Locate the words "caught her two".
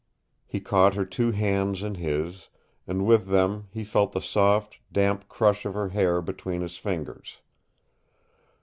0.59-1.29